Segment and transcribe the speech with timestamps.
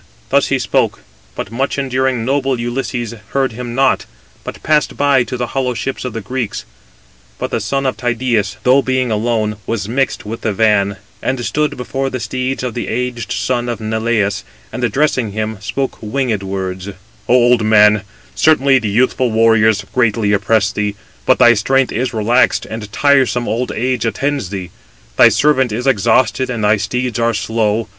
[0.29, 1.01] Thus he spoke:
[1.35, 4.07] but much enduring, noble Ulysses heard him not,
[4.43, 6.65] but passed by to the hollow ships of the Greeks.
[7.37, 11.77] But the son of Tydeus, though being alone, was mixed with the van, and stood
[11.77, 14.43] before the steeds of the aged son of Neleus,
[14.73, 16.87] and addressing him, spoke winged words:
[17.29, 18.01] "O old man,
[18.33, 20.95] certainly the youthful warriors greatly oppress thee:
[21.27, 24.71] but thy strength is relaxed, and tiresome old age attends thee:
[25.17, 27.87] thy servant is exhausted, and thy steeds are slow.